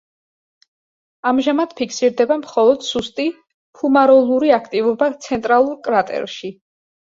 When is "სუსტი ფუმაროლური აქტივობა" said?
2.89-5.13